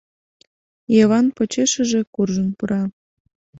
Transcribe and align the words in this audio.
Йыван 0.95 1.25
почешыже 1.35 2.01
куржын 2.13 2.49
пура. 2.57 2.83